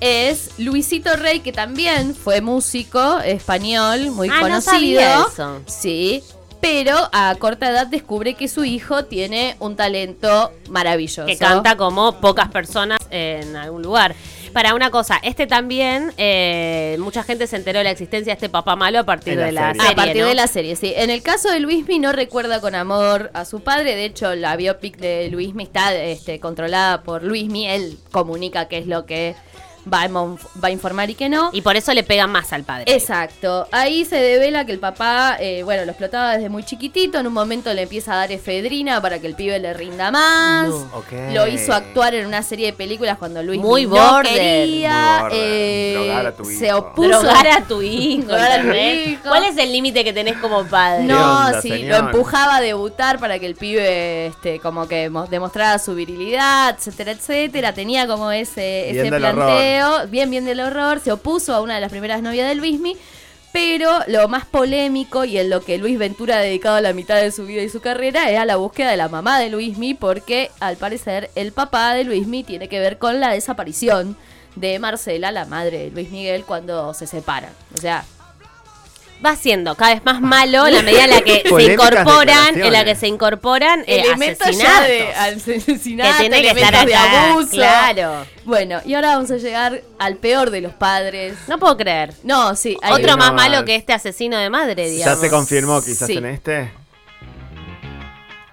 es 0.00 0.50
Luisito 0.58 1.14
Rey, 1.16 1.40
que 1.40 1.52
también 1.52 2.14
fue 2.14 2.40
músico 2.40 3.18
español, 3.20 4.10
muy 4.12 4.28
Ah, 4.28 4.36
no 4.36 4.40
conocido. 4.42 4.72
sabía 4.72 5.24
eso. 5.32 5.60
Sí, 5.66 6.22
pero 6.60 6.96
a 7.12 7.34
corta 7.38 7.70
edad 7.70 7.86
descubre 7.86 8.34
que 8.34 8.46
su 8.48 8.64
hijo 8.64 9.04
tiene 9.06 9.56
un 9.58 9.74
talento 9.76 10.52
maravilloso. 10.70 11.26
Que 11.26 11.36
canta 11.36 11.76
como 11.76 12.20
pocas 12.20 12.48
personas 12.50 12.98
en 13.10 13.56
algún 13.56 13.82
lugar. 13.82 14.14
Para 14.56 14.74
una 14.74 14.90
cosa, 14.90 15.20
este 15.22 15.46
también, 15.46 16.14
eh, 16.16 16.96
mucha 16.98 17.22
gente 17.22 17.46
se 17.46 17.56
enteró 17.56 17.76
de 17.76 17.84
la 17.84 17.90
existencia 17.90 18.30
de 18.30 18.36
este 18.36 18.48
papá 18.48 18.74
malo 18.74 19.00
a 19.00 19.04
partir 19.04 19.36
la 19.36 19.44
de 19.44 19.52
la 19.52 19.66
serie. 19.66 19.80
serie. 19.82 19.92
a 19.92 19.94
partir 19.94 20.22
¿no? 20.22 20.28
de 20.28 20.34
la 20.34 20.46
serie, 20.46 20.76
sí. 20.76 20.94
En 20.96 21.10
el 21.10 21.22
caso 21.22 21.50
de 21.50 21.60
Luismi 21.60 21.98
no 21.98 22.10
recuerda 22.12 22.62
con 22.62 22.74
amor 22.74 23.30
a 23.34 23.44
su 23.44 23.60
padre. 23.60 23.94
De 23.94 24.06
hecho, 24.06 24.34
la 24.34 24.56
biopic 24.56 24.96
de 24.96 25.28
Luismi 25.30 25.64
está 25.64 25.94
este, 25.94 26.40
controlada 26.40 27.02
por 27.02 27.22
Luismi. 27.22 27.68
Él 27.68 27.98
comunica 28.12 28.66
qué 28.66 28.78
es 28.78 28.86
lo 28.86 29.04
que 29.04 29.34
va 29.92 30.02
a, 30.02 30.08
va 30.08 30.68
a 30.68 30.70
informar 30.70 31.10
y 31.10 31.14
qué 31.14 31.28
no. 31.28 31.50
Y 31.52 31.62
por 31.62 31.76
eso 31.76 31.92
le 31.94 32.02
pegan 32.02 32.30
más 32.30 32.52
al 32.52 32.64
padre. 32.64 32.84
Exacto. 32.92 33.66
Ahí 33.72 34.04
se 34.04 34.16
devela 34.16 34.64
que 34.66 34.72
el 34.72 34.78
papá, 34.78 35.36
eh, 35.40 35.62
bueno, 35.62 35.84
lo 35.84 35.90
explotaba 35.92 36.34
desde 36.34 36.48
muy 36.48 36.64
chiquitito. 36.64 37.18
En 37.18 37.26
un 37.26 37.32
momento 37.32 37.72
le 37.72 37.82
empieza 37.82 38.12
a 38.12 38.16
dar 38.16 38.32
efedrina 38.32 39.00
para 39.00 39.18
que 39.20 39.26
el 39.26 39.34
pibe 39.34 39.58
le 39.58 39.72
rinda 39.74 40.10
más. 40.10 40.68
No. 40.68 40.86
Lo 41.32 41.46
hizo 41.46 41.72
actuar 41.72 42.14
en 42.14 42.26
una 42.26 42.42
serie 42.42 42.66
de 42.66 42.72
películas 42.72 43.18
cuando 43.18 43.42
Luis 43.42 43.60
Muy 43.60 43.84
no 43.86 43.90
border. 43.90 44.32
quería. 44.32 45.18
Muy 45.20 45.22
border. 45.22 45.38
eh, 45.42 45.85
Drogar 46.22 46.26
a 46.32 46.36
tu 46.36 46.44
se 46.44 46.66
hijo. 46.66 46.78
opuso. 46.78 47.08
Drogar 47.08 47.46
a 47.48 47.60
tu 47.62 47.82
hijo. 47.82 48.22
Drogar 48.28 48.50
a 48.52 48.54
tu 48.56 48.60
¿entendés? 48.68 49.08
hijo. 49.08 49.22
¿Cuál 49.28 49.44
es 49.44 49.56
el 49.56 49.72
límite 49.72 50.04
que 50.04 50.12
tenés 50.12 50.36
como 50.38 50.64
padre? 50.66 51.06
¿Qué 51.06 51.12
No, 51.12 51.46
onda, 51.46 51.62
sí, 51.62 51.68
señor? 51.68 51.88
lo 52.00 52.06
empujaba 52.08 52.56
a 52.56 52.60
debutar 52.60 53.18
para 53.18 53.38
que 53.38 53.46
el 53.46 53.54
pibe 53.54 54.26
este, 54.26 54.58
como 54.60 54.88
que 54.88 55.10
mo- 55.10 55.26
demostrara 55.26 55.78
su 55.78 55.94
virilidad, 55.94 56.76
etcétera, 56.78 57.12
etcétera. 57.12 57.72
Tenía 57.72 58.06
como 58.06 58.30
ese, 58.32 58.88
Bien 58.92 59.06
ese 59.06 59.10
del 59.10 59.20
planteo, 59.20 60.06
bien, 60.08 60.30
bien 60.30 60.44
del 60.44 60.60
horror. 60.60 61.00
Se 61.00 61.12
opuso 61.12 61.54
a 61.54 61.60
una 61.60 61.74
de 61.76 61.80
las 61.80 61.90
primeras 61.90 62.22
novias 62.22 62.48
de 62.48 62.54
Luismi. 62.54 62.96
Pero 63.52 63.90
lo 64.08 64.28
más 64.28 64.44
polémico 64.44 65.24
y 65.24 65.38
en 65.38 65.48
lo 65.48 65.62
que 65.62 65.78
Luis 65.78 65.98
Ventura 65.98 66.36
ha 66.36 66.40
dedicado 66.40 66.78
la 66.82 66.92
mitad 66.92 67.16
de 67.16 67.32
su 67.32 67.46
vida 67.46 67.62
y 67.62 67.70
su 67.70 67.80
carrera 67.80 68.28
era 68.28 68.44
la 68.44 68.56
búsqueda 68.56 68.90
de 68.90 68.98
la 68.98 69.08
mamá 69.08 69.38
de 69.38 69.48
Luismi, 69.48 69.94
porque 69.94 70.50
al 70.60 70.76
parecer 70.76 71.30
el 71.36 71.52
papá 71.52 71.94
de 71.94 72.04
Luismi 72.04 72.44
tiene 72.44 72.68
que 72.68 72.78
ver 72.80 72.98
con 72.98 73.18
la 73.18 73.30
desaparición 73.30 74.14
de 74.56 74.78
Marcela, 74.80 75.30
la 75.30 75.44
madre 75.44 75.78
de 75.78 75.90
Luis 75.90 76.10
Miguel, 76.10 76.44
cuando 76.44 76.92
se 76.94 77.06
separan. 77.06 77.52
O 77.76 77.80
sea, 77.80 78.04
Va 79.24 79.34
siendo 79.34 79.74
cada 79.76 79.94
vez 79.94 80.04
más 80.04 80.20
malo 80.20 80.66
en 80.66 80.74
la 80.74 80.82
medida 80.82 81.04
en 81.04 81.10
la 81.10 81.22
que 81.22 81.42
se 81.48 81.62
incorporan, 81.72 82.60
en 82.62 82.70
la 82.70 82.84
que 82.84 82.94
se 82.94 83.06
incorporan 83.08 83.82
eh, 83.86 84.02
asesinatos. 84.12 84.58
ya 84.58 84.82
de 84.82 85.14
asesinato, 85.14 86.10
que 86.12 86.20
tiene 86.20 86.42
que 86.42 86.50
elementos 86.50 86.62
estar 86.74 86.86
de 86.86 86.94
acá, 86.94 87.30
abuso. 87.30 87.50
claro. 87.52 88.26
Bueno, 88.44 88.82
y 88.84 88.92
ahora 88.92 89.16
vamos 89.16 89.30
a 89.30 89.38
llegar 89.38 89.80
al 89.98 90.16
peor 90.16 90.50
de 90.50 90.60
los 90.60 90.74
padres. 90.74 91.34
No 91.48 91.58
puedo 91.58 91.78
creer. 91.78 92.12
No, 92.24 92.54
sí, 92.56 92.76
hay 92.82 92.92
Otro 92.92 93.16
más 93.16 93.32
más. 93.32 93.48
malo 93.48 93.64
que 93.64 93.74
este 93.76 93.94
asesino 93.94 94.36
de 94.36 94.50
madre, 94.50 94.84
Ya 94.84 94.90
digamos. 94.90 95.20
se 95.20 95.30
confirmó 95.30 95.80
quizás 95.82 96.08
Sí. 96.08 96.18
en 96.18 96.26
este. 96.26 96.70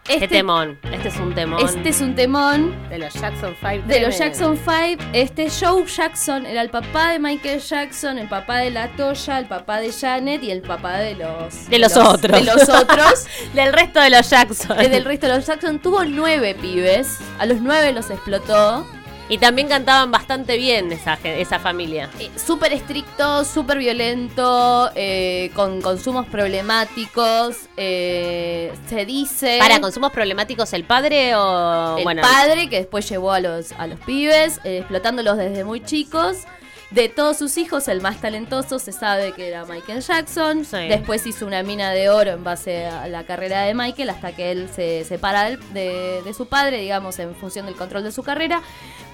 Qué 0.04 0.16
este, 0.16 0.28
temón. 0.28 0.78
Este 0.92 1.08
es 1.08 1.18
un 1.18 1.34
temón. 1.34 1.66
este 1.66 1.90
es 1.90 2.02
un 2.02 2.14
temón 2.14 2.90
de 2.90 2.98
los 2.98 3.14
Jackson 3.14 3.56
5. 3.62 3.88
de 3.88 4.02
los 4.02 4.18
Jackson 4.18 4.58
5. 4.58 5.02
Este 5.14 5.48
Joe 5.50 5.86
Jackson 5.86 6.46
era 6.46 6.62
el 6.62 6.70
papá 6.70 7.12
de 7.12 7.20
Michael 7.20 7.62
Jackson, 7.62 8.18
el 8.18 8.28
papá 8.28 8.58
de 8.58 8.72
la 8.72 8.90
Toya, 8.98 9.40
el 9.40 9.46
papá 9.46 9.80
de 9.80 9.94
Janet 9.94 10.44
y 10.44 10.52
el 10.52 10.62
papá 10.62 10.98
de 10.98 11.16
los 11.16 11.70
De 11.70 11.80
los 11.80 11.96
otros. 11.96 12.38
De 12.38 12.44
los 12.44 12.68
otros. 12.68 13.28
Del 13.54 13.72
resto 13.72 14.02
de 14.02 14.10
los 14.10 14.30
Jackson. 14.30 14.78
Eh, 14.82 14.90
del 14.90 15.06
resto 15.06 15.28
de 15.28 15.36
los 15.36 15.46
Jackson 15.46 15.80
tuvo 15.80 16.04
nueve 16.04 16.54
pibes. 16.60 17.20
A 17.40 17.46
los 17.46 17.62
nueve 17.62 17.94
los 17.94 18.10
explotó. 18.10 18.86
Y 19.34 19.40
también 19.40 19.68
cantaban 19.68 20.12
bastante 20.12 20.58
bien 20.58 20.92
esa, 20.92 21.18
esa 21.24 21.58
familia. 21.58 22.08
Eh, 22.20 22.30
súper 22.36 22.72
estricto, 22.72 23.44
súper 23.44 23.80
violento, 23.80 24.92
eh, 24.94 25.50
con 25.56 25.82
consumos 25.82 26.28
problemáticos. 26.28 27.58
eh, 27.76 28.72
se 28.88 29.08
dice. 29.08 29.58
¿Para 29.58 29.82
consumos 29.82 30.12
problemáticos 30.12 30.72
el 30.74 30.84
padre 30.84 31.34
o...? 31.36 31.98
el 31.98 32.04
bueno, 32.04 32.22
padre 32.22 32.70
que 32.70 32.76
después 32.76 33.10
llevó 33.10 33.32
a 33.32 33.40
los, 33.40 33.72
a 33.72 33.88
los 33.88 34.00
pibes, 34.02 34.60
eh, 34.66 34.78
explotándolos 34.78 35.36
desde 35.38 35.64
muy 35.64 35.84
chicos. 35.84 36.44
De 36.94 37.10
todos 37.10 37.38
sus 37.38 37.58
hijos, 37.58 37.88
el 37.88 38.02
más 38.02 38.22
talentoso 38.22 38.78
se 38.78 38.92
sabe 38.92 39.32
que 39.32 39.48
era 39.48 39.66
Michael 39.66 40.02
Jackson. 40.02 40.64
Sí. 40.64 40.78
Después 40.90 41.26
hizo 41.26 41.48
una 41.48 41.64
mina 41.64 41.90
de 41.90 42.12
oro 42.12 42.30
en 42.30 42.44
base 42.44 42.86
a 42.86 43.08
la 43.08 43.24
carrera 43.24 43.64
de 43.64 43.74
Michael 43.74 44.12
hasta 44.12 44.36
que 44.36 44.52
él 44.52 44.70
se 44.72 45.04
separa 45.04 45.50
de, 45.50 46.22
de 46.24 46.34
su 46.36 46.46
padre, 46.46 46.78
digamos, 46.82 47.18
en 47.18 47.34
función 47.34 47.66
del 47.66 47.74
control 47.74 48.04
de 48.04 48.12
su 48.12 48.22
carrera. 48.22 48.62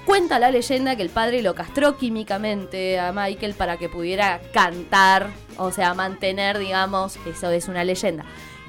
Cuenta 0.04 0.38
la 0.38 0.50
leyenda 0.50 0.94
que 0.94 1.02
el 1.02 1.08
padre 1.08 1.40
lo 1.40 1.54
castró 1.54 1.96
químicamente 1.96 3.00
a 3.00 3.12
Michael 3.12 3.54
para 3.54 3.78
que 3.78 3.88
pudiera 3.88 4.40
cantar, 4.52 5.30
o 5.56 5.72
sea, 5.72 5.94
mantener, 5.94 6.58
digamos, 6.58 7.18
eso 7.26 7.50
es 7.50 7.66
una 7.66 7.82
leyenda, 7.84 8.26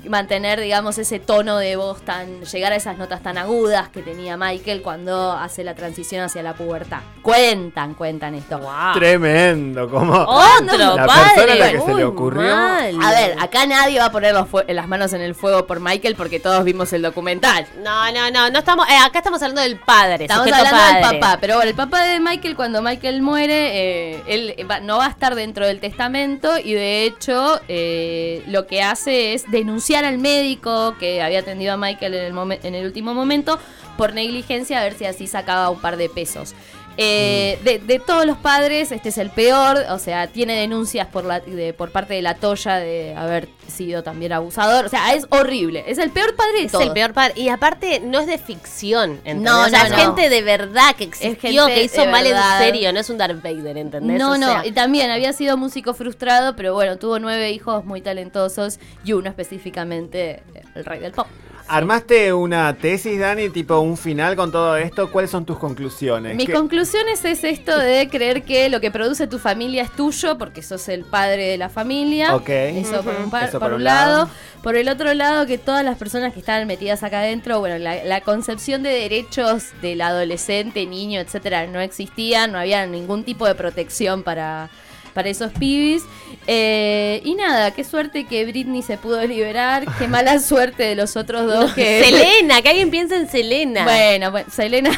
mantener, 0.10 0.60
digamos, 0.60 0.98
ese 0.98 1.20
tono 1.20 1.58
de 1.58 1.76
voz 1.76 2.02
tan, 2.04 2.42
llegar 2.42 2.74
a 2.74 2.76
esas 2.76 2.98
notas 2.98 3.22
tan 3.22 3.38
agudas 3.38 3.90
que 3.90 4.02
tenía 4.02 4.38
Michael 4.38 4.82
cuando 4.82 5.32
hace 5.34 5.64
la 5.64 5.76
transición 5.76 6.24
hacia 6.24 6.42
la 6.44 6.54
pubertad. 6.54 7.00
Cuentan, 7.22 7.94
cuentan 7.94 8.36
esto. 8.36 8.58
wow. 8.60 8.94
Tremendo, 8.94 9.90
como 9.90 10.14
Otro 10.14 10.96
La 10.96 11.06
padre. 11.06 11.32
persona 11.36 11.54
a 11.54 11.56
la 11.56 11.72
que 11.72 11.82
se 11.82 11.94
le 11.94 12.04
ocurrió. 12.04 12.42
mal. 12.56 12.96
A 13.02 13.12
ver, 13.12 13.36
acá 13.40 13.66
nadie 13.66 14.00
va 14.00 14.06
a 14.06 14.12
poner 14.12 14.34
los 14.34 14.48
las 14.68 14.88
manos 14.88 15.14
en 15.14 15.22
el 15.22 15.36
fuego 15.36 15.66
por 15.68 15.80
Michael 15.80 16.16
porque 16.16 16.40
todos 16.40 16.64
vimos 16.64 16.92
el 16.94 17.02
documental. 17.02 17.66
No, 17.84 18.12
no, 18.12 18.32
no, 18.32 18.50
no 18.50 18.60
estamos, 18.60 18.88
eh, 18.90 18.98
acá 19.06 19.20
estamos 19.20 19.42
hablando 19.42 19.62
del 19.62 19.78
padre. 19.80 20.26
Estamos 20.26 20.52
hablando 20.52 21.10
del 21.10 21.20
papá, 21.20 21.38
pero 21.40 21.56
bueno, 21.56 21.70
el 21.70 21.76
papá 21.76 22.04
de 22.06 22.20
Michael 22.20 22.56
cuando 22.56 22.82
Michael 22.82 23.22
muere, 23.22 24.14
eh, 24.16 24.24
él 24.28 24.56
va- 24.70 24.80
no 24.80 24.98
va 24.98 25.06
a 25.06 25.10
estar 25.10 25.36
dentro 25.36 25.66
del 25.68 25.80
testamento 25.80 26.58
y 26.58 26.74
de 26.74 27.04
hecho 27.06 27.60
eh, 27.68 28.44
lo 28.48 28.66
que 28.68 28.82
hace 28.82 29.34
es 29.34 29.50
denunciar 29.52 29.91
al 29.96 30.18
médico 30.18 30.96
que 31.00 31.22
había 31.22 31.40
atendido 31.40 31.74
a 31.74 31.78
Michael 31.78 32.14
en 32.14 32.38
el, 32.38 32.60
en 32.64 32.76
el 32.76 32.86
último 32.86 33.14
momento 33.14 33.60
por 33.98 34.14
negligencia 34.14 34.80
a 34.80 34.84
ver 34.84 34.94
si 34.94 35.06
así 35.06 35.28
sacaba 35.28 35.70
un 35.70 35.80
par 35.80 35.98
de 35.98 36.10
pesos. 36.10 36.54
Eh, 36.98 37.58
de, 37.64 37.80
de 37.80 38.00
todos 38.00 38.26
los 38.26 38.38
padres, 38.38 38.92
este 38.92 39.10
es 39.10 39.18
el 39.18 39.30
peor, 39.30 39.78
o 39.90 39.98
sea, 39.98 40.28
tiene 40.28 40.56
denuncias 40.56 41.08
por, 41.08 41.24
la, 41.26 41.40
de- 41.40 41.74
por 41.74 41.92
parte 41.92 42.14
de 42.14 42.22
la 42.22 42.36
Toya 42.36 42.76
de 42.76 43.16
haber 43.16 43.48
sido 43.68 44.04
también 44.04 44.34
abusador, 44.34 44.86
o 44.86 44.90
sea, 44.90 45.14
es 45.16 45.26
horrible, 45.30 45.86
es 45.88 45.98
el 45.98 46.12
peor 46.12 46.36
padre 46.36 46.60
de 46.60 46.66
Es 46.66 46.72
todos. 46.74 46.86
el 46.86 46.92
peor 46.92 47.14
padre. 47.14 47.34
Y 47.38 47.48
aparte, 47.48 48.02
no 48.02 48.20
es 48.20 48.28
de 48.28 48.38
ficción, 48.38 49.12
¿entendés? 49.24 49.42
No, 49.52 49.62
o 49.62 49.70
sea, 49.70 49.80
no, 49.80 49.86
es 49.86 49.92
no. 49.92 49.98
gente 49.98 50.30
de 50.30 50.42
verdad 50.42 50.94
que 50.98 51.06
existió, 51.06 51.66
que 51.68 51.84
hizo 51.84 52.06
mal 52.08 52.26
verdad. 52.26 52.60
en 52.62 52.66
serio. 52.68 52.92
No 52.94 53.00
es 53.00 53.10
un 53.10 53.18
Darth 53.18 53.42
Vader, 53.42 53.78
¿entendés? 53.78 54.20
No, 54.20 54.32
O 54.34 54.38
no, 54.38 54.64
y 54.66 54.72
también 54.74 55.10
había 55.12 55.32
sido 55.34 55.56
músico 55.58 55.94
frustrado, 55.94 56.56
pero 56.58 56.74
bueno, 56.74 56.98
tuvo 56.98 57.18
nueve 57.20 57.52
hijos 57.52 57.86
muy 57.86 58.02
talentosos 58.02 58.80
y 59.06 59.14
uno 59.14 59.30
específicamente 59.30 60.44
el 60.76 60.84
rey 60.86 61.00
del 61.00 61.14
pop. 61.14 61.28
¿Armaste 61.68 62.34
una 62.34 62.76
tesis, 62.78 63.20
Dani, 63.20 63.50
tipo 63.50 63.80
un 63.80 63.96
final 63.98 64.36
con 64.36 64.52
todo 64.52 64.76
esto? 64.78 65.12
¿Cuáles 65.12 65.32
son 65.32 65.46
tus 65.46 65.58
conclusiones? 65.58 66.36
Mis 66.36 66.48
¿Qué- 66.48 66.54
conclusiones 66.54 67.24
es 67.26 67.44
esto 67.44 67.78
de 67.78 68.10
creer 68.10 68.44
que 68.44 68.70
lo 68.70 68.82
que 68.82 68.92
produce 68.92 69.28
tu 69.28 69.40
familia 69.40 69.84
es 69.84 69.92
tuyo 69.92 70.38
porque 70.38 70.62
sos 70.62 70.88
el 70.90 71.06
padre 71.06 71.48
de 71.48 71.58
la 71.58 71.70
familia. 71.70 72.36
Ok. 72.36 72.50
Eso 72.50 73.02
por 73.04 73.16
un, 73.16 73.30
par- 73.30 73.50
Eso 73.50 73.60
por 73.60 73.70
por 73.70 73.78
un 73.78 73.84
lado. 73.84 74.18
lado. 74.26 74.30
Por 74.64 74.76
el 74.76 74.90
otro 74.90 75.14
lado, 75.14 75.46
que 75.48 75.58
todas 75.58 75.84
las 75.84 75.98
personas 75.98 76.34
que 76.34 76.40
estaban 76.40 76.68
metidas 76.68 77.02
acá 77.04 77.20
adentro, 77.22 77.60
bueno, 77.60 77.78
la, 77.80 78.04
la 78.04 78.22
concepción 78.22 78.84
de 78.84 78.90
derechos 78.90 79.70
del 79.82 80.02
adolescente, 80.02 80.86
niño, 80.86 81.20
etcétera, 81.20 81.66
no 81.68 81.80
existía, 81.80 82.46
no 82.48 82.60
había 82.60 82.86
ningún 82.86 83.24
tipo 83.24 83.48
de 83.48 83.56
protección 83.56 84.22
para 84.24 84.70
para 85.14 85.30
esos 85.30 85.52
pibis. 85.54 86.04
Eh, 86.48 87.22
y 87.24 87.36
nada, 87.36 87.72
qué 87.72 87.84
suerte 87.84 88.26
que 88.26 88.46
Britney 88.46 88.82
se 88.82 88.98
pudo 88.98 89.26
liberar, 89.26 89.86
qué 90.00 90.08
mala 90.08 90.40
suerte 90.40 90.84
de 90.84 90.96
los 90.96 91.16
otros 91.18 91.46
dos 91.46 91.74
que... 91.74 92.04
Selena, 92.06 92.62
que 92.62 92.70
alguien 92.70 92.90
piense 92.92 93.16
en 93.16 93.30
Selena. 93.30 93.84
Bueno, 93.84 94.32
bueno, 94.32 94.50
Selena 94.52 94.92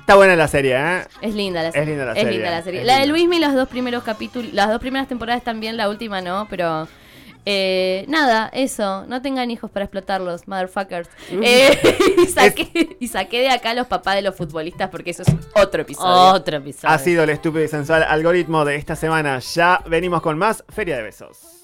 Está 0.00 0.16
buena 0.16 0.36
la 0.36 0.48
serie, 0.48 0.74
¿eh? 0.74 1.02
es 1.20 1.34
linda 1.34 1.60
la 1.62 1.68
Es 1.68 1.74
serie. 1.74 1.90
linda 1.90 2.04
la 2.06 2.12
Es 2.12 2.18
serie, 2.22 2.32
linda 2.38 2.50
la 2.50 2.62
serie. 2.62 2.80
es 2.80 2.86
La 2.86 2.98
de. 3.00 3.06
Luismi 3.06 3.38
los 3.38 3.52
dos 3.54 3.68
primeros 3.68 4.02
capítulos, 4.04 4.54
las 4.54 4.68
dos 4.70 4.80
primeras 4.80 5.06
temporadas 5.06 5.44
también, 5.44 5.76
la 5.76 5.90
última 5.90 6.22
no, 6.22 6.46
pero 6.48 6.88
eh, 7.50 8.04
nada, 8.08 8.50
eso, 8.52 9.06
no 9.06 9.22
tengan 9.22 9.50
hijos 9.50 9.70
para 9.70 9.86
explotarlos, 9.86 10.46
motherfuckers. 10.46 11.08
Eh, 11.30 11.78
y, 12.22 12.26
saqué, 12.26 12.98
y 13.00 13.08
saqué 13.08 13.40
de 13.40 13.48
acá 13.48 13.70
a 13.70 13.74
los 13.74 13.86
papás 13.86 14.16
de 14.16 14.22
los 14.22 14.34
futbolistas 14.34 14.90
porque 14.90 15.12
eso 15.12 15.22
es 15.22 15.28
otro 15.54 15.80
episodio. 15.80 16.34
Otro 16.34 16.58
episodio. 16.58 16.94
Ha 16.94 16.98
sido 16.98 17.22
el 17.22 17.30
estúpido 17.30 17.64
y 17.64 17.68
sensual 17.68 18.02
algoritmo 18.02 18.66
de 18.66 18.76
esta 18.76 18.96
semana. 18.96 19.38
Ya 19.38 19.82
venimos 19.86 20.20
con 20.20 20.36
más 20.36 20.62
Feria 20.68 20.98
de 20.98 21.04
Besos. 21.04 21.57